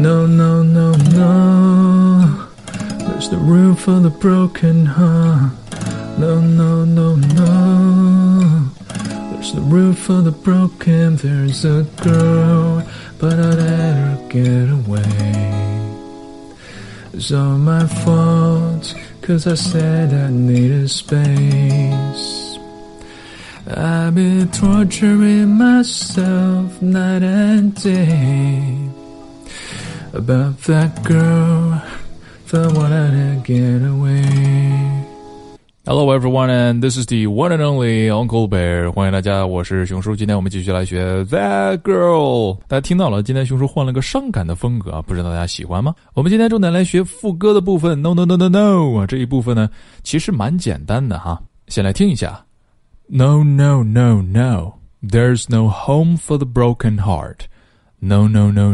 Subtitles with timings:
[0.00, 2.48] No, no, no, no.
[3.00, 5.52] There's no room for the broken heart.
[6.18, 8.70] No, no, no, no.
[9.30, 11.16] There's no room for the broken.
[11.16, 12.82] There's a girl,
[13.18, 15.92] but I let her get away.
[17.12, 22.58] It's all my fault, cause I said I needed space.
[23.66, 28.90] I've been torturing myself night and day
[30.13, 31.81] about that girl,
[32.49, 35.05] the one I didn't get away.
[35.87, 38.91] Hello everyone, and this is the one and only Uncle Bear。
[38.91, 40.15] 欢迎大家，我是熊叔。
[40.15, 42.57] 今天我们继续来学 That Girl。
[42.67, 45.93] 大家听到了，今天熊叔换了个伤感的风格啊，不知道大家喜欢吗？
[46.15, 48.01] 我们今天重点来学副歌的部分。
[48.01, 49.69] No no no no no，这一部分呢，
[50.01, 51.39] 其实蛮简单的哈。
[51.67, 52.43] 先来听一下。
[53.07, 58.73] No no no no，There's no home for the broken heart。No no no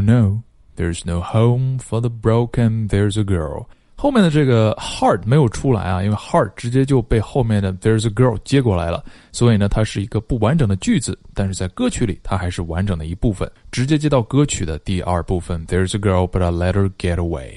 [0.77, 2.89] There's no home for the broken。
[2.89, 3.67] There's a girl。
[3.99, 16.91] 后面的这个 heart 没有出来啊，因为 heart 直接就被后面的 there's a girl 接过来了，所以呢，它是一个不完整的句子，但是在歌曲里它还是完整的一部分，直接接到歌曲的第二部分 there's a girl but I let her
[16.99, 17.53] get away。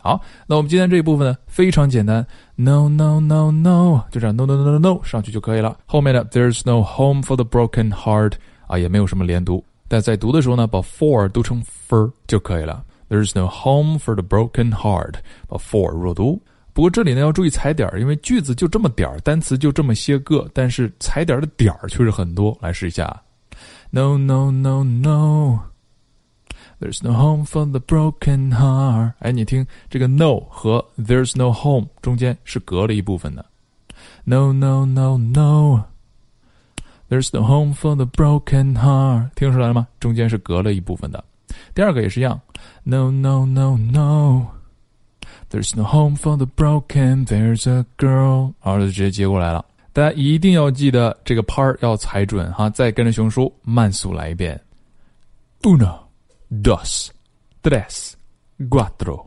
[0.00, 5.78] 好，那我们今天这一部分呢非常简单，no no no no，就这样 no no no no no 上去就可以了。
[5.84, 8.32] 后面的 there's no home for the broken heart
[8.66, 12.83] 啊也没有什么连读，但在读的时候呢，把 for 读成 fur 就可以了。
[13.09, 15.15] There's no home for the broken heart，
[15.47, 16.41] 把 for 弱读。
[16.73, 22.55] 不过这里呢要注意踩点儿，因为句子就这么点儿，单词就这么些个，但是踩点儿的点儿却是很多。
[22.61, 23.21] 来试一下，
[23.89, 29.13] No no no no，There's no home for the broken heart。
[29.19, 33.45] 哎，你听这个 no 和 There's no home 中间是隔了一部分的。
[34.25, 35.17] No no no
[37.12, 39.32] There's no home for the broken heart。
[39.34, 39.86] 听出来了吗？
[40.00, 41.22] 中间是隔了一部分的。
[41.74, 42.40] 第二个也是一样
[42.84, 47.26] ，No no no no，There's no home for the broken.
[47.26, 49.62] There's a girl，然后就直接接过来了。
[49.92, 54.58] 大家一定要记得这个 part 要踩准哈，再跟着熊叔慢速来一遍
[55.60, 55.98] ：Uno,
[56.62, 57.08] dos,
[57.62, 58.14] tres,
[58.70, 59.26] cuatro.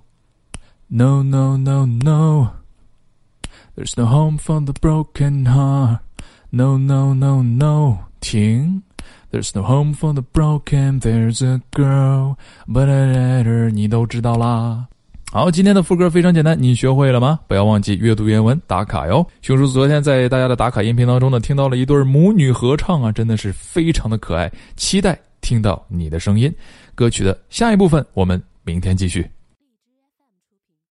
[0.88, 6.00] No no no no，There's no home for the broken heart.
[6.56, 8.82] No no no no，停。
[9.30, 11.02] There's no home for the broken.
[11.02, 13.70] There's a girl, but I let her.
[13.70, 14.88] 你都知道啦。
[15.34, 17.42] 好，今天的副歌非常简单，你学会了吗？
[17.50, 19.28] 不要忘记阅读原文打卡哟。
[19.42, 24.50] 熊叔昨天在大家的打卡音频当中呢，听到了一对母女合唱啊，真的是非常的可爱。
[24.78, 26.50] 期待听到你的声音。
[26.96, 29.30] 歌曲的下一部分，我们明天继续。